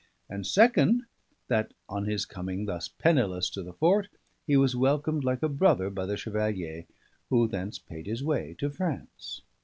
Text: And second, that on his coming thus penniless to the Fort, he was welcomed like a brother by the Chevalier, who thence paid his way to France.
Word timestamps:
And 0.27 0.47
second, 0.47 1.03
that 1.47 1.73
on 1.87 2.05
his 2.07 2.25
coming 2.25 2.65
thus 2.65 2.87
penniless 2.87 3.51
to 3.51 3.61
the 3.61 3.73
Fort, 3.73 4.07
he 4.47 4.57
was 4.57 4.75
welcomed 4.75 5.23
like 5.23 5.43
a 5.43 5.47
brother 5.47 5.91
by 5.91 6.07
the 6.07 6.17
Chevalier, 6.17 6.85
who 7.29 7.47
thence 7.47 7.77
paid 7.77 8.07
his 8.07 8.23
way 8.23 8.55
to 8.57 8.71
France. 8.71 9.43